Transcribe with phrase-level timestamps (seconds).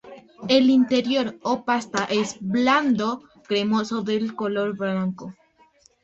[0.49, 5.35] El interior o pasta es blando, cremoso, de color blanco.